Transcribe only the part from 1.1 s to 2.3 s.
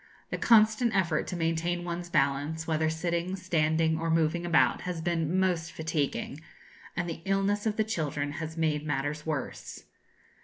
to maintain one's